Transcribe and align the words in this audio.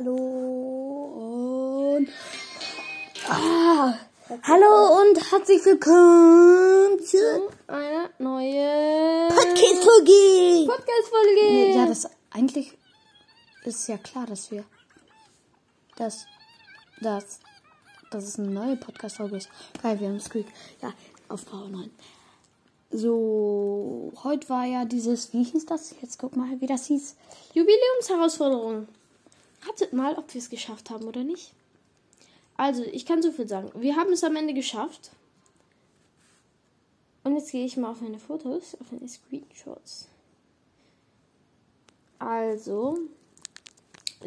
Hallo 0.00 1.94
und. 1.94 2.08
Ah, 3.28 3.94
hallo 4.44 5.02
und 5.02 5.30
herzlich 5.30 5.62
willkommen 5.66 6.98
zu 7.04 7.18
Eine 7.66 8.08
neue 8.18 9.28
Podcast-Folge! 9.28 10.66
Podcast-Folge. 10.66 11.74
Ja, 11.74 11.84
das 11.84 12.08
eigentlich 12.30 12.78
ist 13.66 13.88
ja 13.88 13.98
klar, 13.98 14.24
dass 14.24 14.50
wir. 14.50 14.64
Dass. 15.96 16.24
Dass. 17.02 17.40
Dass 18.10 18.24
es 18.24 18.38
eine 18.38 18.48
neue 18.48 18.76
Podcast-Folge 18.76 19.36
ist. 19.36 19.50
Geil, 19.82 20.00
wir 20.00 20.08
haben 20.08 20.18
Squeak. 20.18 20.46
Ja, 20.80 20.94
auf 21.28 21.44
Power 21.44 21.68
9. 21.68 21.90
So, 22.90 24.14
heute 24.24 24.48
war 24.48 24.64
ja 24.64 24.86
dieses, 24.86 25.34
wie 25.34 25.42
hieß 25.42 25.66
das? 25.66 25.94
Jetzt 26.00 26.18
guck 26.18 26.36
mal, 26.36 26.58
wie 26.58 26.66
das 26.66 26.86
hieß. 26.86 27.16
Jubiläumsherausforderung. 27.52 28.88
Ratet 29.66 29.92
mal, 29.92 30.16
ob 30.16 30.32
wir 30.32 30.40
es 30.40 30.50
geschafft 30.50 30.90
haben 30.90 31.06
oder 31.06 31.24
nicht. 31.24 31.52
Also, 32.56 32.82
ich 32.84 33.06
kann 33.06 33.22
so 33.22 33.32
viel 33.32 33.48
sagen. 33.48 33.70
Wir 33.74 33.96
haben 33.96 34.12
es 34.12 34.24
am 34.24 34.36
Ende 34.36 34.54
geschafft. 34.54 35.10
Und 37.22 37.36
jetzt 37.36 37.52
gehe 37.52 37.64
ich 37.64 37.76
mal 37.76 37.90
auf 37.90 38.00
meine 38.00 38.18
Fotos, 38.18 38.76
auf 38.80 38.92
meine 38.92 39.08
Screenshots. 39.08 40.08
Also, 42.18 42.98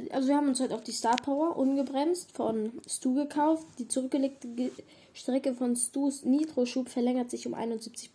also 0.09 0.27
wir 0.27 0.35
haben 0.35 0.47
uns 0.47 0.59
heute 0.59 0.75
auch 0.75 0.81
die 0.81 0.91
Star 0.91 1.15
Power 1.15 1.55
ungebremst 1.55 2.31
von 2.31 2.71
Stu 2.87 3.13
gekauft. 3.13 3.67
Die 3.77 3.87
zurückgelegte 3.87 4.47
Ge 4.49 4.71
Strecke 5.15 5.53
von 5.53 5.75
Stu's 5.75 6.25
Nitro-Schub 6.25 6.89
verlängert 6.89 7.29
sich 7.29 7.45
um 7.45 7.53
71%. 7.53 8.09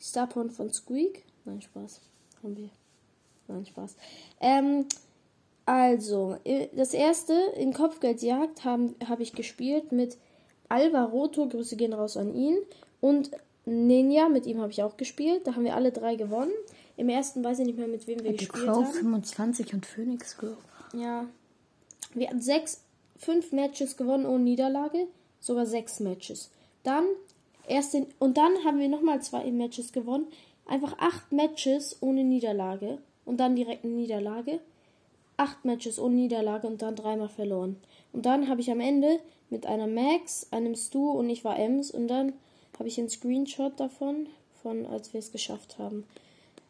Die 0.00 0.04
Star 0.04 0.26
Power 0.26 0.50
von 0.50 0.72
Squeak. 0.72 1.24
Nein, 1.44 1.62
Spaß. 1.62 2.00
Haben 2.42 2.56
wir. 2.56 2.70
Nein, 3.46 3.64
Spaß. 3.64 3.94
Ähm, 4.40 4.86
also, 5.72 6.36
das 6.76 6.92
erste 6.92 7.32
in 7.56 7.72
Kopfgeldjagd 7.72 8.62
habe 8.62 8.94
hab 9.08 9.20
ich 9.20 9.32
gespielt 9.32 9.90
mit 9.90 10.18
Alvaroto, 10.68 11.48
Grüße 11.48 11.76
gehen 11.76 11.94
raus 11.94 12.18
an 12.18 12.34
ihn, 12.34 12.58
und 13.00 13.30
Ninja, 13.64 14.28
mit 14.28 14.44
ihm 14.44 14.60
habe 14.60 14.70
ich 14.70 14.82
auch 14.82 14.98
gespielt. 14.98 15.46
Da 15.46 15.54
haben 15.54 15.64
wir 15.64 15.74
alle 15.74 15.90
drei 15.90 16.16
gewonnen. 16.16 16.52
Im 16.98 17.08
ersten 17.08 17.42
weiß 17.42 17.60
ich 17.60 17.64
nicht 17.64 17.78
mehr, 17.78 17.88
mit 17.88 18.06
wem 18.06 18.22
wir 18.22 18.32
Die 18.32 18.36
gespielt 18.36 18.66
Crow 18.66 18.84
haben. 18.84 18.92
25 18.92 19.72
und 19.72 19.86
Phoenix 19.86 20.36
Girl. 20.36 20.58
Ja. 20.92 21.24
Wir 22.12 22.28
hatten 22.28 22.42
sechs, 22.42 22.82
fünf 23.16 23.52
Matches 23.52 23.96
gewonnen 23.96 24.26
ohne 24.26 24.44
Niederlage. 24.44 25.06
Sogar 25.40 25.64
sechs 25.64 26.00
Matches. 26.00 26.50
Dann, 26.82 27.06
erst 27.66 27.94
in, 27.94 28.08
und 28.18 28.36
dann 28.36 28.52
haben 28.66 28.78
wir 28.78 28.90
nochmal 28.90 29.22
zwei 29.22 29.50
Matches 29.50 29.90
gewonnen. 29.90 30.26
Einfach 30.66 30.98
acht 30.98 31.32
Matches 31.32 31.96
ohne 32.00 32.24
Niederlage. 32.24 32.98
Und 33.24 33.38
dann 33.38 33.56
direkt 33.56 33.86
eine 33.86 33.94
Niederlage. 33.94 34.60
Acht 35.36 35.64
Matches 35.64 35.98
ohne 35.98 36.14
Niederlage 36.14 36.66
und 36.66 36.82
dann 36.82 36.96
dreimal 36.96 37.28
verloren. 37.28 37.76
Und 38.12 38.26
dann 38.26 38.48
habe 38.48 38.60
ich 38.60 38.70
am 38.70 38.80
Ende 38.80 39.20
mit 39.50 39.66
einer 39.66 39.86
Max, 39.86 40.46
einem 40.50 40.74
Stu 40.74 41.10
und 41.10 41.28
ich 41.30 41.44
war 41.44 41.58
Ems. 41.58 41.90
Und 41.90 42.08
dann 42.08 42.32
habe 42.78 42.88
ich 42.88 42.98
einen 42.98 43.08
Screenshot 43.08 43.78
davon, 43.78 44.26
von 44.62 44.86
als 44.86 45.12
wir 45.12 45.18
es 45.18 45.32
geschafft 45.32 45.78
haben. 45.78 46.04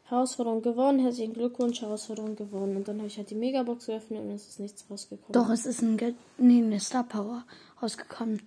Herausforderung 0.04 0.60
gewonnen, 0.60 0.98
herzlichen 0.98 1.32
Glückwunsch, 1.32 1.80
Herausforderung 1.80 2.36
gewonnen. 2.36 2.76
Und 2.76 2.86
dann 2.86 2.98
habe 2.98 3.06
ich 3.06 3.16
halt 3.16 3.30
die 3.30 3.34
Megabox 3.34 3.86
geöffnet 3.86 4.20
und 4.20 4.30
es 4.30 4.46
ist 4.46 4.60
nichts 4.60 4.84
rausgekommen. 4.90 5.32
Doch, 5.32 5.48
es 5.50 5.64
ist 5.64 5.80
ein 5.80 5.96
Geld, 5.96 6.16
nee, 6.36 6.62
eine 6.62 6.80
Star 6.80 7.04
Power 7.04 7.44
rausgekommen. 7.82 8.42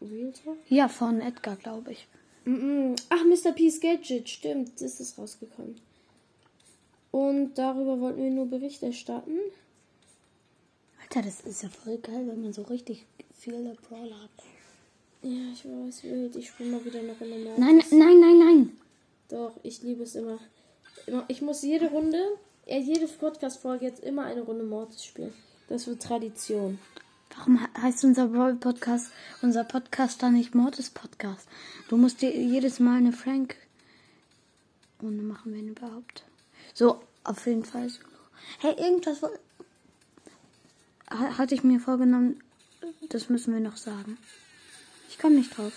Real 0.00 0.32
Talk? 0.32 0.56
Ja, 0.68 0.88
von 0.88 1.20
Edgar, 1.20 1.56
glaube 1.56 1.92
ich. 1.92 2.06
Mm-mm. 2.46 2.94
Ach, 3.08 3.24
Mr. 3.24 3.52
P's 3.52 3.80
Gadget, 3.80 4.28
stimmt, 4.28 4.80
das 4.80 5.00
ist 5.00 5.18
rausgekommen. 5.18 5.80
Und 7.14 7.54
darüber 7.54 8.00
wollten 8.00 8.24
wir 8.24 8.30
nur 8.32 8.46
Bericht 8.46 8.82
erstatten. 8.82 9.38
Alter, 11.00 11.22
das 11.22 11.42
ist 11.42 11.62
ja 11.62 11.68
voll 11.68 11.98
geil, 11.98 12.26
wenn 12.26 12.42
man 12.42 12.52
so 12.52 12.62
richtig 12.62 13.06
viele 13.38 13.76
Brawler 13.88 14.18
hat. 14.20 14.30
Ja, 15.22 15.52
ich 15.52 15.64
weiß, 15.64 16.02
wild. 16.02 16.34
Ich 16.34 16.48
spiele 16.48 16.70
mal 16.72 16.84
wieder 16.84 16.98
eine 16.98 17.12
Runde 17.12 17.36
mehr. 17.38 17.54
Nein, 17.56 17.80
nein, 17.92 18.18
nein, 18.20 18.38
nein. 18.40 18.76
Doch, 19.28 19.52
ich 19.62 19.80
liebe 19.82 20.02
es 20.02 20.16
immer. 20.16 20.40
Ich 21.28 21.40
muss 21.40 21.62
jede 21.62 21.88
Runde, 21.90 22.18
ja, 22.66 22.78
jede 22.78 23.06
Podcast-Folge 23.06 23.84
jetzt 23.84 24.02
immer 24.02 24.24
eine 24.24 24.40
Runde 24.42 24.64
Mortis 24.64 25.04
spielen. 25.04 25.32
Das 25.68 25.86
wird 25.86 26.02
Tradition. 26.02 26.80
Warum 27.36 27.60
he- 27.60 27.80
heißt 27.80 28.02
unser 28.02 28.26
Brawl 28.26 28.56
Podcast, 28.56 29.12
unser 29.40 29.62
Podcast 29.62 30.20
da 30.20 30.30
nicht 30.30 30.56
Mortis 30.56 30.90
Podcast? 30.90 31.46
Du 31.88 31.96
musst 31.96 32.22
dir 32.22 32.36
jedes 32.36 32.80
Mal 32.80 32.96
eine 32.96 33.12
Frank 33.12 33.54
Runde 35.00 35.22
machen, 35.22 35.52
wenn 35.54 35.68
überhaupt. 35.68 36.24
So, 36.74 37.00
auf 37.22 37.46
jeden 37.46 37.64
Fall. 37.64 37.88
Hey, 38.60 38.74
irgendwas 38.76 39.18
hatte 41.08 41.54
ich 41.54 41.62
mir 41.62 41.80
vorgenommen, 41.80 42.40
das 43.08 43.28
müssen 43.28 43.54
wir 43.54 43.60
noch 43.60 43.76
sagen. 43.76 44.18
Ich 45.08 45.18
komme 45.18 45.36
nicht 45.36 45.56
drauf. 45.56 45.72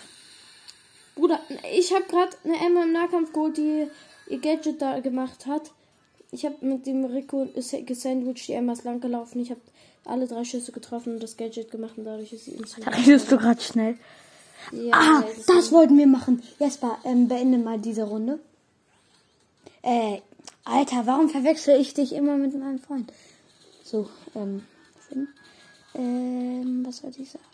Bruder, 1.14 1.40
ich 1.72 1.92
habe 1.94 2.04
gerade 2.04 2.36
eine 2.44 2.56
Emma 2.64 2.82
im 2.84 2.92
Nahkampf 2.92 3.32
geholt, 3.32 3.56
die 3.56 3.86
ihr 4.28 4.38
Gadget 4.38 4.80
da 4.82 5.00
gemacht 5.00 5.46
hat. 5.46 5.70
Ich 6.30 6.44
habe 6.44 6.56
mit 6.64 6.86
dem 6.86 7.04
Rico 7.04 7.48
gesandwiched, 7.54 8.48
die 8.48 8.52
Emma 8.52 8.72
ist 8.72 8.84
lang 8.84 9.00
gelaufen. 9.00 9.40
Ich 9.40 9.50
habe 9.50 9.60
alle 10.04 10.26
drei 10.26 10.44
Schüsse 10.44 10.72
getroffen 10.72 11.14
und 11.14 11.22
das 11.22 11.36
Gadget 11.36 11.70
gemacht 11.70 11.94
und 11.96 12.04
dadurch 12.04 12.32
ist 12.32 12.44
sie 12.44 12.52
instant. 12.52 12.86
Da 12.86 12.90
redest 12.90 13.30
du 13.32 13.38
gerade 13.38 13.60
schnell. 13.60 13.96
Ja, 14.72 14.92
Ah, 14.92 15.22
das 15.36 15.46
das 15.46 15.72
wollten 15.72 15.96
wir 15.96 16.06
machen. 16.06 16.42
Jesper, 16.58 16.98
ähm, 17.04 17.28
beende 17.28 17.58
mal 17.58 17.78
diese 17.78 18.02
Runde. 18.04 18.40
Äh, 19.82 20.20
Alter, 20.64 21.06
warum 21.06 21.28
verwechsel 21.28 21.80
ich 21.80 21.94
dich 21.94 22.12
immer 22.12 22.36
mit 22.36 22.52
meinem 22.58 22.78
Freund? 22.78 23.12
So, 23.84 24.08
ähm, 24.34 24.66
Finn. 25.08 25.28
Ähm, 25.94 26.84
was 26.86 27.02
wollte 27.02 27.22
ich 27.22 27.30
sagen? 27.30 27.44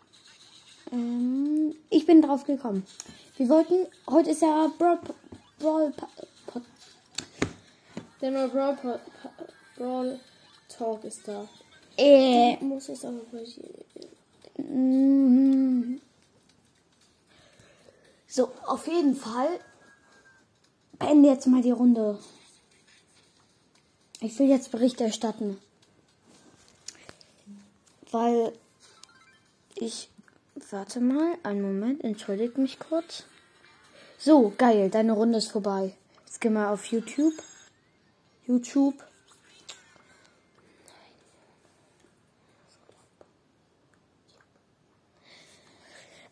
Ähm, 0.92 1.74
ich 1.90 2.06
bin 2.06 2.22
drauf 2.22 2.44
gekommen. 2.44 2.84
Wir 3.36 3.48
wollten, 3.48 3.86
heute 4.08 4.30
ist 4.30 4.42
ja 4.42 4.70
Brawl, 4.78 4.98
Brawl, 5.58 5.92
Der 8.20 8.30
neue 8.30 8.48
Brawl, 8.48 9.00
Brawl 9.76 10.20
Talk 10.68 11.04
ist 11.04 11.26
da. 11.26 11.48
äh, 11.96 12.56
Muss 12.56 12.88
es 12.88 13.04
aber 13.04 13.20
Mm. 14.56 16.00
So, 18.28 18.50
auf 18.66 18.86
jeden 18.86 19.14
Fall 19.16 19.58
beende 21.04 21.28
jetzt 21.28 21.46
mal 21.46 21.62
die 21.62 21.70
Runde. 21.70 22.18
Ich 24.20 24.38
will 24.38 24.48
jetzt 24.48 24.70
Bericht 24.70 25.00
erstatten. 25.00 25.58
Weil 28.10 28.52
ich. 29.74 30.08
Warte 30.70 31.00
mal, 31.00 31.36
einen 31.42 31.62
Moment, 31.62 32.04
entschuldigt 32.04 32.58
mich 32.58 32.78
kurz. 32.78 33.24
So, 34.18 34.52
geil, 34.56 34.88
deine 34.88 35.12
Runde 35.12 35.38
ist 35.38 35.50
vorbei. 35.50 35.94
Jetzt 36.24 36.40
geh 36.40 36.48
mal 36.48 36.72
auf 36.72 36.86
YouTube. 36.86 37.34
YouTube. 38.46 38.94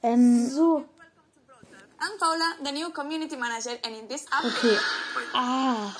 Ähm, 0.04 0.48
So, 0.48 0.84
I'm 2.04 2.18
Paula, 2.18 2.56
the 2.64 2.72
new 2.72 2.90
community 2.90 3.36
manager, 3.36 3.78
and 3.84 3.94
in 3.94 4.08
this 4.08 4.26
update, 4.26 4.56
Okay. 4.58 4.76
Ah. 5.34 5.94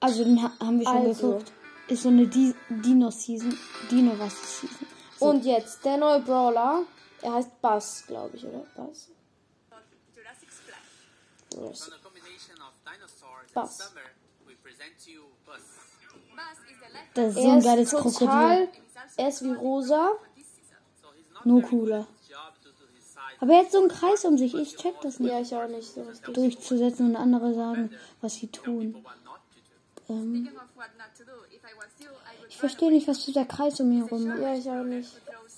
Also 0.00 0.24
den 0.24 0.42
ha 0.42 0.50
haben 0.60 0.78
wir 0.80 0.86
schon 0.86 1.06
Also. 1.06 1.32
geguckt. 1.32 1.52
Ist 1.88 2.02
so 2.02 2.08
eine 2.08 2.26
Di 2.26 2.54
Dino-Season. 2.68 3.58
Dino 3.90 4.18
was 4.18 4.32
ist 4.34 4.60
Season. 4.60 4.86
So. 5.18 5.26
und 5.26 5.44
jetzt 5.44 5.84
der 5.84 5.96
neue 5.96 6.20
Brawler. 6.20 6.82
Er 7.22 7.32
heißt 7.34 7.60
Buzz, 7.60 8.04
glaube 8.06 8.36
ich, 8.36 8.44
oder? 8.44 8.64
Is 8.92 9.08
the 16.80 16.92
left 16.92 17.14
Das 17.14 17.28
ist 17.28 17.34
so 17.34 17.40
Er 17.40 17.52
ein 17.52 17.58
ist 17.58 17.64
geiles 17.64 17.90
Krokodil. 17.90 18.68
er 19.16 19.28
ist 19.28 19.44
wie 19.44 19.52
rosa. 19.52 20.12
Nur 21.44 21.62
cooler. 21.62 22.06
Aber 23.40 23.52
er 23.52 23.60
hat 23.60 23.72
so 23.72 23.78
einen 23.78 23.88
Kreis 23.88 24.24
um 24.24 24.36
sich. 24.36 24.54
Ich 24.54 24.76
check 24.76 25.00
das 25.02 25.20
nicht. 25.20 25.30
Ja, 25.30 25.40
ich 25.40 25.54
auch 25.54 25.68
nicht 25.68 25.94
so 25.94 26.02
richtig. 26.02 26.34
Durchzusetzen 26.34 27.10
und 27.10 27.16
andere 27.16 27.54
sagen, 27.54 27.90
was 28.20 28.34
sie 28.34 28.48
tun. 28.48 29.04
Ähm, 30.08 30.48
ich 32.48 32.56
verstehe 32.56 32.90
nicht, 32.90 33.06
was 33.06 33.24
dieser 33.24 33.44
Kreis 33.44 33.78
um 33.80 33.92
ihn 33.92 34.04
herum 34.04 34.26
macht. 34.26 34.40
Ja, 34.40 34.54
ich 34.54 34.68
auch 34.68 34.84
nicht. 34.84 35.10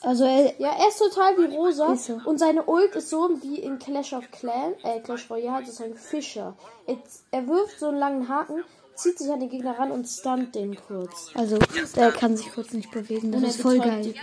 Also 0.03 0.25
er, 0.25 0.59
Ja, 0.59 0.73
er 0.73 0.89
ist 0.89 0.99
total 0.99 1.37
wie 1.39 1.55
rosa. 1.55 1.95
So. 1.97 2.21
Und 2.25 2.39
seine 2.39 2.65
Ult 2.65 2.95
ist 2.97 3.11
so 3.11 3.31
wie 3.43 3.57
in 3.57 3.79
Clash 3.79 4.13
of 4.13 4.31
Clan, 4.31 4.75
äh, 4.83 5.01
Clash 5.01 5.31
Royale, 5.31 5.65
das 5.65 5.75
ist 5.75 5.83
ein 5.83 5.95
Fischer. 5.95 6.57
Jetzt, 6.87 7.25
er 7.31 7.47
wirft 7.47 7.79
so 7.79 7.89
einen 7.89 7.99
langen 7.99 8.29
Haken, 8.29 8.65
zieht 8.95 9.19
sich 9.19 9.31
an 9.31 9.41
den 9.41 9.51
Gegner 9.51 9.79
ran 9.79 9.91
und 9.91 10.07
stunt 10.07 10.55
den 10.55 10.75
kurz. 10.75 11.31
also 11.35 11.59
der 11.97 12.13
kann 12.13 12.37
sich 12.37 12.51
kurz 12.53 12.73
nicht 12.73 12.91
bewegen. 12.91 13.33
Das 13.33 13.39
Und 13.39 13.45
er 13.45 13.51
ist 13.51 13.63
voll 13.63 13.79
geil. 13.79 14.15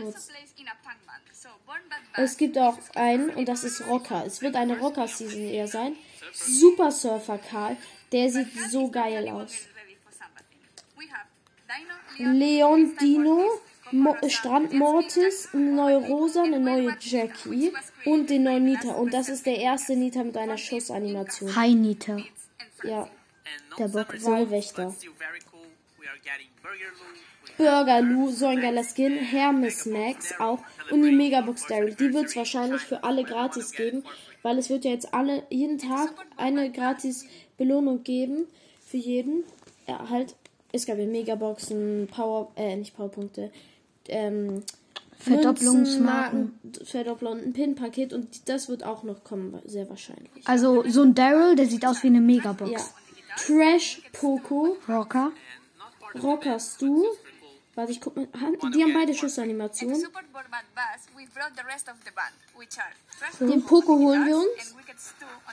Es 2.18 2.38
gibt 2.38 2.58
auch 2.58 2.78
einen, 2.96 3.30
und 3.30 3.48
das 3.48 3.64
ist 3.64 3.88
Rocker. 3.88 4.24
Es 4.26 4.42
wird 4.42 4.56
eine 4.56 4.80
Rocker-Season 4.80 5.42
eher 5.42 5.68
sein. 5.68 5.96
Super 6.34 6.92
Surfer 6.92 7.38
Karl. 7.38 7.78
Der 8.12 8.30
sieht 8.30 8.48
so 8.70 8.90
geil 8.90 9.30
aus. 9.30 9.54
Leon 12.18 12.96
Dino, 13.00 13.60
Mo 13.92 14.16
Strand 14.28 14.74
Mortis, 14.74 15.50
eine 15.54 15.72
neue 15.72 15.98
Rosa, 15.98 16.44
eine 16.44 16.60
neue 16.60 16.98
Jackie 17.00 17.72
und 18.06 18.30
den 18.30 18.44
neuen 18.44 18.66
Nita. 18.66 18.94
Und 18.94 19.14
das 19.14 19.30
ist 19.30 19.46
der 19.46 19.58
erste 19.58 19.96
Nita 19.96 20.24
mit 20.24 20.36
einer 20.38 20.58
Schussanimation. 20.58 21.56
Hi, 21.56 21.76
Nita. 21.76 22.18
Ja. 22.84 23.08
Der 23.78 23.88
Bock. 23.90 24.14
Wahlwächter. 24.24 24.96
Burger 27.58 28.02
Lou. 28.02 28.30
So 28.30 28.48
ein 28.48 28.62
geiler 28.62 28.84
Skin. 28.84 29.14
Hermes 29.18 29.86
Max 29.86 30.40
auch. 30.40 30.60
Und 30.92 31.04
die 31.04 31.12
Megabox 31.12 31.66
Daryl. 31.68 31.96
Die 31.96 32.14
wird 32.14 32.26
es 32.26 32.36
wahrscheinlich 32.36 32.82
für 32.82 33.04
alle 33.04 33.24
gratis 33.24 33.72
geben. 33.72 34.04
Weil 34.44 34.58
es 34.58 34.70
wird 34.70 34.86
ja 34.86 34.92
jetzt 34.92 35.14
alle 35.14 35.44
jeden 35.50 35.78
Tag 35.78 36.14
eine 36.38 36.72
gratis 36.72 37.26
Belohnung 37.58 38.04
geben. 38.04 38.48
Für 38.86 38.98
jeden. 38.98 39.44
Ja, 39.88 40.10
halt. 40.10 40.36
Es 40.72 40.86
gab 40.86 40.98
ja 40.98 41.06
Megaboxen, 41.06 42.08
Power, 42.12 42.52
äh, 42.56 42.76
nicht 42.76 42.96
Powerpunkte. 42.96 43.52
Ähm, 44.10 44.64
Verdopplungsmarken. 45.20 46.60
Marken, 46.64 46.86
Verdopplung, 46.86 47.40
ein 47.40 47.54
Pin-Paket 47.54 48.14
und 48.14 48.48
das 48.50 48.70
wird 48.70 48.84
auch 48.84 49.04
noch 49.04 49.24
kommen, 49.24 49.60
sehr 49.66 49.90
wahrscheinlich. 49.90 50.30
Also 50.46 50.88
so 50.88 51.02
ein 51.02 51.16
Daryl, 51.16 51.56
der 51.56 51.66
sieht 51.66 51.86
aus 51.86 52.04
wie 52.04 52.08
eine 52.08 52.22
Megabox. 52.22 52.72
Ja. 52.72 52.80
Trash 53.38 54.02
Poco, 54.14 54.78
Rocker. 54.88 55.32
Rocker 56.24 56.60
Stu. 56.60 57.04
Warte, 57.76 57.92
ich 57.92 58.02
guck 58.02 58.16
mal. 58.16 58.26
Die 58.74 58.84
haben 58.84 58.94
beide 58.94 59.14
Schussanimationen. 59.14 60.04
Den 63.40 63.64
Poco 63.64 64.00
holen 64.00 64.26
wir 64.26 64.38
uns. 64.38 64.76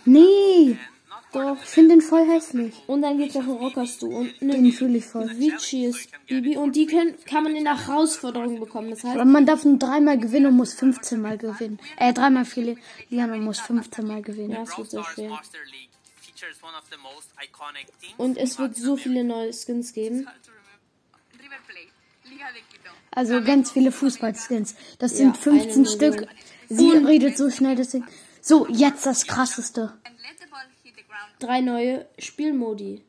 Nee, 0.07 0.79
Doch. 1.33 1.57
ich 1.63 1.69
finde 1.69 1.97
den 1.97 2.01
voll 2.01 2.27
hässlich. 2.27 2.75
Und 2.87 3.03
dann 3.03 3.19
gibt's 3.19 3.35
noch 3.35 3.43
einen 3.43 3.59
Rocker 3.59 3.87
Stu 3.87 4.07
und 4.07 4.41
Den 4.41 4.53
eine 4.53 4.73
fühle 4.73 4.99
ich 4.99 5.05
voll. 5.05 5.29
Vicious 5.39 6.09
Bibi. 6.27 6.57
Und 6.57 6.75
die 6.77 6.87
können, 6.87 7.15
kann 7.27 7.45
man 7.45 7.55
in 7.57 7.65
der 7.65 7.87
Herausforderung 7.87 8.59
bekommen. 8.59 8.91
Das 8.91 9.05
heißt, 9.05 9.15
Aber 9.17 9.27
man 9.27 9.45
darf 9.45 9.67
nur 9.67 9.79
dreimal 9.79 10.19
gewinnen 10.19 10.47
und 10.47 10.57
muss 10.57 10.73
15 10.73 11.21
Mal 11.21 11.37
gewinnen. 11.37 11.79
Äh, 11.99 12.15
dreimal 12.15 12.47
verlieren 12.47 12.79
und 13.11 13.45
muss 13.45 13.61
15 13.61 14.07
Mal 14.07 14.23
gewinnen. 14.23 14.53
ja, 14.53 14.63
es 14.63 14.79
wird 14.79 14.91
sehr 14.91 15.03
Stars 15.03 15.15
schwer. 15.15 15.41
Und 18.17 18.37
es 18.37 18.59
wird 18.59 18.77
so 18.77 18.97
viele 18.97 19.25
neue 19.25 19.53
Skins 19.53 19.93
geben. 19.93 20.27
Also 23.11 23.43
ganz 23.43 23.71
viele 23.71 23.93
Fußballskins. 23.93 24.75
Das 24.99 25.17
sind 25.17 25.37
Ja, 25.37 25.43
15 25.43 25.73
eine 25.73 25.87
Stück. 25.87 26.29
Sie 26.69 26.91
redet 26.91 27.37
so 27.37 27.51
schnell, 27.51 27.77
deswegen. 27.77 28.07
So, 28.41 28.67
jetzt 28.69 29.07
das 29.07 29.27
krasseste. 29.27 29.93
Drei 31.39 31.61
neue 31.61 32.07
Spielmodi. 32.19 33.05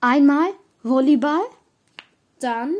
Einmal 0.00 0.50
Volleyball. 0.82 1.40
Dann 2.40 2.74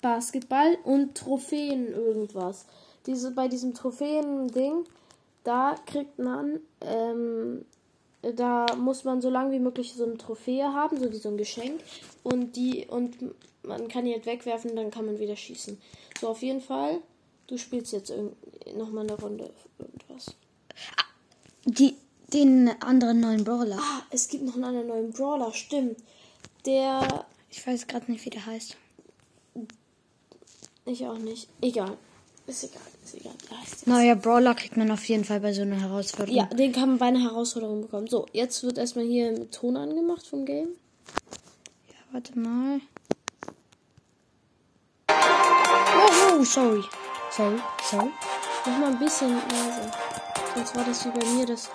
Basketball 0.00 0.76
und 0.84 1.16
Trophäen 1.16 1.92
irgendwas. 1.92 2.66
Diese, 3.06 3.30
bei 3.32 3.48
diesem 3.48 3.74
Trophäen-Ding, 3.74 4.84
da 5.44 5.76
kriegt 5.86 6.18
man, 6.18 6.60
ähm, 6.80 7.64
da 8.22 8.66
muss 8.76 9.04
man 9.04 9.20
so 9.20 9.28
lange 9.30 9.52
wie 9.52 9.58
möglich 9.58 9.94
so 9.94 10.04
eine 10.04 10.16
Trophäe 10.16 10.72
haben, 10.72 10.98
so 10.98 11.10
wie 11.10 11.16
so 11.16 11.28
ein 11.28 11.36
Geschenk. 11.36 11.80
Und 12.22 12.54
die, 12.56 12.86
und 12.86 13.16
man 13.64 13.88
kann 13.88 14.04
die 14.04 14.12
halt 14.12 14.26
wegwerfen, 14.26 14.76
dann 14.76 14.90
kann 14.90 15.06
man 15.06 15.18
wieder 15.18 15.36
schießen. 15.36 15.80
So, 16.20 16.28
auf 16.28 16.42
jeden 16.42 16.60
Fall, 16.60 17.00
du 17.48 17.58
spielst 17.58 17.92
jetzt 17.92 18.12
nochmal 18.76 19.04
eine 19.04 19.18
Runde 19.18 19.50
irgendwas. 19.78 20.34
Die, 21.64 21.96
den 22.32 22.70
anderen 22.80 23.20
neuen 23.20 23.44
Brawler. 23.44 23.78
Ah, 23.80 24.02
es 24.10 24.28
gibt 24.28 24.44
noch 24.44 24.56
einen 24.56 24.86
neuen 24.86 25.12
Brawler, 25.12 25.52
stimmt. 25.52 25.98
Der, 26.64 27.26
Ich 27.50 27.66
weiß 27.66 27.86
gerade 27.88 28.10
nicht, 28.10 28.24
wie 28.24 28.30
der 28.30 28.46
heißt. 28.46 28.76
ich 30.86 31.06
auch 31.06 31.18
nicht. 31.18 31.48
Egal. 31.60 31.96
Ist 32.46 32.64
egal, 32.64 32.82
ist 33.04 33.14
egal. 33.14 33.32
Wie 33.48 33.56
heißt 33.56 33.86
der? 33.86 33.94
Neuer 33.94 34.16
Brawler 34.16 34.54
kriegt 34.54 34.76
man 34.76 34.90
auf 34.90 35.04
jeden 35.04 35.24
Fall 35.24 35.40
bei 35.40 35.52
so 35.52 35.62
einer 35.62 35.80
Herausforderung. 35.80 36.36
Ja, 36.36 36.46
den 36.46 36.72
kann 36.72 36.90
man 36.90 36.98
bei 36.98 37.06
einer 37.06 37.22
Herausforderung 37.22 37.82
bekommen. 37.82 38.06
So, 38.06 38.26
jetzt 38.32 38.62
wird 38.62 38.78
erstmal 38.78 39.04
hier 39.04 39.32
mit 39.32 39.52
Ton 39.52 39.76
angemacht 39.76 40.26
vom 40.26 40.44
Game. 40.44 40.68
Ja, 41.88 41.94
warte 42.12 42.38
mal. 42.38 42.80
Oh, 45.08 46.38
oh, 46.40 46.44
sorry. 46.44 46.82
Sorry, 47.30 47.58
sorry. 47.90 48.10
Mach 48.66 48.78
mal 48.78 48.90
ein 48.90 48.98
bisschen 48.98 49.30
leiser. 49.30 49.90
Sonst 50.54 50.76
war 50.76 50.84
das 50.84 51.04
wie 51.04 51.10
bei 51.10 51.26
mir 51.26 51.46
das. 51.46 51.70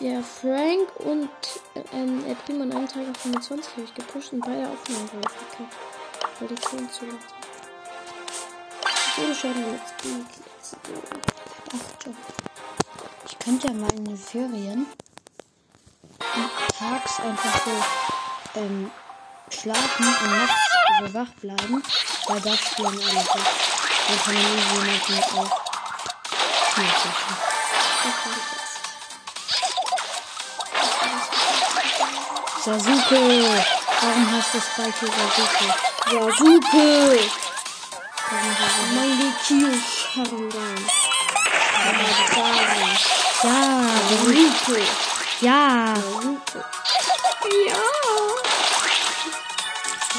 Ja, 0.00 0.20
Frank 0.20 0.96
und 0.98 1.30
ähm, 1.92 2.24
El 2.26 2.34
Primo 2.34 2.64
an 2.64 2.72
einem 2.72 2.88
Tag 2.88 3.08
auf 3.08 3.16
25 3.18 3.72
habe 3.72 3.84
ich 3.84 3.94
gepusht 3.94 4.32
und 4.32 4.40
beide 4.40 4.68
Aufnahmen 4.68 5.08
gekackt. 5.12 5.74
Weil 6.40 6.48
der 6.48 6.56
Ton 6.56 6.90
zu 6.90 7.06
laut 7.06 7.14
war. 7.14 7.41
So, 9.22 9.28
das 9.28 9.44
man 9.44 9.72
jetzt. 9.72 9.94
Let's 10.04 10.74
go. 12.04 12.10
Ich 13.26 13.38
könnte 13.38 13.68
ja 13.68 13.72
mal 13.72 13.92
in 13.92 14.04
den 14.04 14.16
Ferien 14.18 14.86
tags 16.76 17.20
einfach 17.20 17.60
so 17.64 18.60
ähm, 18.60 18.90
schlafen 19.48 20.06
und 20.06 20.30
nachts 20.30 20.54
so 20.98 21.14
wach 21.14 21.28
bleiben, 21.40 21.82
weil 22.26 22.40
da 22.40 22.56
spielen 22.56 22.88
alle 22.88 23.24
Box. 23.24 23.44
Dann 24.08 24.18
kann 24.24 24.34
man 24.34 24.44
irgendwie 24.44 24.74
jemanden 24.74 25.00
vier 25.00 25.22
schaffen. 26.86 27.36
Sasuke! 32.64 33.64
Warum 34.00 34.32
heißt 34.32 34.54
das 34.54 34.64
Spike 34.66 35.06
Sasuke? 35.06 35.74
Sasuke! 36.10 37.41
Mangekyo 38.32 39.68
Sharingan. 39.76 40.80
Ja, 43.42 43.50
Naruto. 44.08 44.76
ja. 45.40 45.94
Ja. 47.68 47.82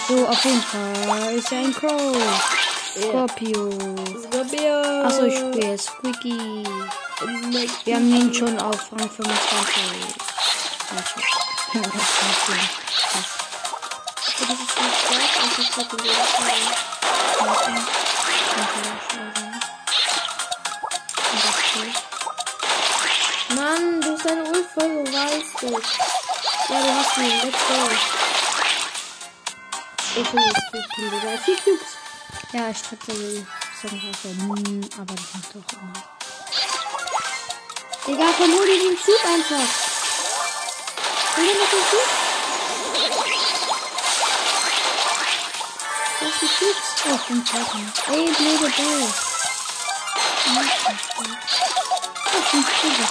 So, 0.08 0.28
auf 0.28 0.46
jeden 0.46 0.62
Fall 0.62 1.36
ist 1.36 1.50
ja 1.52 1.58
ein 1.60 1.74
Crow. 1.74 2.16
Scorpio. 3.02 3.72
Scorpio. 4.22 4.76
Achso, 5.06 5.24
ich 5.26 5.36
spiele 5.40 5.78
Squeaky. 5.80 6.64
Wir 7.86 7.96
haben 7.96 8.16
ihn 8.16 8.34
schon 8.34 8.60
auf 8.60 8.92
Rang 8.92 9.10
25. 9.10 9.24
Das 10.94 11.00
ist 11.00 11.16
nicht 14.50 14.98
stark, 15.00 15.32
also 15.42 15.62
ich 15.62 15.72
glaube, 15.72 16.04
jedem 16.04 16.26
Fall. 16.26 16.93
Mann, 23.56 24.02
du 24.02 24.14
hast 24.14 24.26
deine 24.26 24.44
Ult 24.44 24.68
du 24.76 25.14
weißt 25.14 25.62
du. 25.62 25.68
Ja, 26.74 26.82
du 26.82 26.90
hast 26.96 27.18
ihn, 27.18 27.42
let's 27.44 27.58
go. 27.68 27.74
Es 30.16 30.28
gut, 30.72 30.80
ich 30.80 30.96
finde 30.96 31.20
geil. 31.22 31.40
Vier 31.44 31.58
Cubes. 31.58 31.92
Ja, 32.54 32.70
ich 32.70 32.82
die 33.14 33.46
Songtaste. 33.82 34.30
Hm, 34.30 34.90
aber 35.00 35.14
das 35.16 35.34
macht 35.34 35.56
doch 35.56 35.74
immer. 35.74 36.00
Egal, 38.08 38.34
dir 38.66 38.80
den 38.80 38.98
Cube 38.98 39.26
einfach. 39.26 39.68
Und 41.36 41.48
dann 41.48 41.58
noch 41.58 41.70
den 41.70 41.84
Cube. 41.90 42.23
Du 46.24 46.30
hast 46.30 46.42
die 46.42 46.48
Cubes. 46.48 46.88
Oh, 47.12 47.18
fünf 47.28 47.44
Sekunden. 47.52 47.92
Ey, 48.08 48.32
blöde 48.32 48.68
Sekunden. 48.72 49.14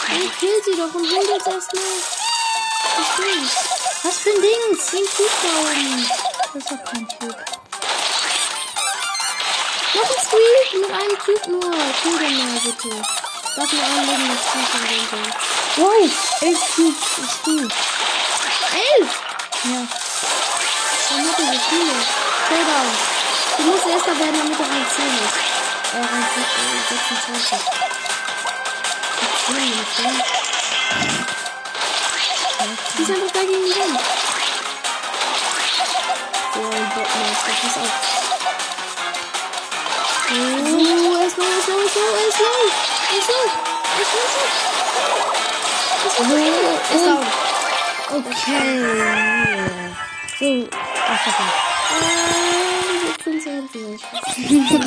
Dann 0.08 0.30
kill 0.40 0.62
sie 0.64 0.76
doch 0.78 0.94
und 0.94 1.06
hol 1.10 1.24
jetzt 1.28 1.46
erstmal 1.46 1.84
das 2.96 3.10
Ding. 3.18 3.44
Was 4.02 4.16
für 4.16 4.30
ein 4.30 4.40
Dings? 4.40 4.86
Den 4.92 5.04
Cube 5.14 5.36
da 5.42 5.48
oben. 5.60 6.08
Das 6.54 6.62
ist 6.62 6.70
doch 6.70 6.82
kein 6.90 7.06
Typ. 7.06 7.36
Noch 9.94 10.08
ein 10.08 10.20
Squeak 10.24 10.68
mit 10.80 10.90
einem 10.90 11.18
Cube 11.18 11.50
nur. 11.50 11.70
Kill 12.02 12.16
den 12.18 12.36
mal 12.38 12.60
bitte. 12.60 12.88
Darf 13.56 13.72
nur 13.72 13.84
ein 13.84 14.06
Leben 14.06 14.26
das 14.28 14.42
Squeak 14.48 14.72
in 14.74 14.80
den 14.88 15.04
Ding. 15.10 15.28
Wow, 15.76 16.10
elf 16.40 16.60
Cubes 16.74 17.18
ist 17.18 17.42
gut. 17.42 17.72
Elf! 18.72 19.10
Ja. 19.64 19.80
Dann 21.10 21.28
hat 21.28 21.38
er 21.38 21.44
so 21.44 21.60
viele. 21.68 22.31
Showdown. 22.52 22.88
Du 23.56 23.62
musst 23.64 23.86
erster 23.86 24.18
werden, 24.18 24.36
damit 24.36 24.60
er 24.60 24.66
Rang 24.66 24.86
10 24.94 25.04
ist. 25.24 25.36
Äh, 25.92 26.04
Rang 26.04 26.26
26. 26.88 27.58
Rang 29.22 29.56
10 29.56 29.56
nicht, 29.56 29.94
ja? 29.98 30.10
Die 32.98 33.04
sind 33.04 33.20
doch 33.24 33.32
da 33.32 33.40
gegen 33.40 33.64
die 33.64 33.74
Wand. 33.74 34.00
Oh, 36.54 36.76
Botmeister, 36.94 37.54
pass 37.62 37.76
auf. 37.78 37.94
Oh, 40.30 40.34
er 40.34 40.58
ist 40.58 40.72
low, 40.72 41.14
er 41.16 41.26
ist 41.26 41.36
low, 41.38 41.46
er 41.46 41.58
ist 41.58 41.68
low, 41.68 41.80
er 41.80 42.28
ist 42.28 42.38
low. 42.38 42.60
Er 43.08 43.18
ist 43.18 43.28
low. 43.28 43.46
Er 43.96 44.02
ist 44.02 44.12
low. 44.12 44.28
Er 46.02 46.20
ist 46.20 46.26
low. 46.26 46.60
Er 46.90 46.96
ist 46.96 47.06
down. 47.06 47.26
Okay. 48.12 48.76
So, 50.38 50.68
ach, 51.08 51.26
okay. 51.26 51.71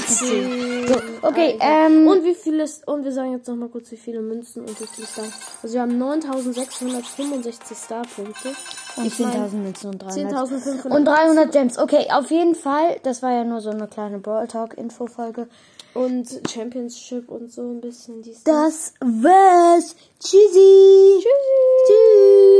So, 0.07 0.95
okay, 1.21 1.57
ähm. 1.59 2.07
Und 2.07 2.23
wie 2.23 2.35
viel 2.35 2.59
ist, 2.59 2.87
und 2.87 3.03
wir 3.03 3.11
sagen 3.11 3.31
jetzt 3.31 3.47
nochmal 3.47 3.69
kurz, 3.69 3.91
wie 3.91 3.97
viele 3.97 4.21
Münzen 4.21 4.63
und 4.63 4.79
wie 4.79 4.87
viele 4.87 5.07
Star. 5.07 5.25
Also 5.61 5.73
wir 5.73 5.81
haben 5.81 5.97
9665 5.97 7.77
Star-Punkte. 7.77 8.49
Und 8.97 9.05
Ich 9.05 9.19
mein, 9.19 9.33
10.000 9.33 9.53
Münzen 9.55 9.89
und 9.91 10.01
300. 10.01 10.49
10.500. 10.49 10.95
Und 10.95 11.05
300 11.05 11.51
Gems. 11.51 11.77
Okay, 11.77 12.07
auf 12.11 12.31
jeden 12.31 12.55
Fall. 12.55 12.99
Das 13.03 13.21
war 13.23 13.31
ja 13.31 13.43
nur 13.43 13.61
so 13.61 13.69
eine 13.69 13.87
kleine 13.87 14.19
Brawl 14.19 14.47
Talk 14.47 14.77
Info-Folge. 14.77 15.47
Und 15.93 16.27
Championship 16.49 17.29
und 17.29 17.51
so 17.51 17.61
ein 17.61 17.81
bisschen 17.81 18.21
dies. 18.21 18.43
Das 18.43 18.93
war's. 18.99 19.95
Tschüssi. 20.19 21.19
Tschüssi. 21.19 21.87
Tschüss. 21.87 22.55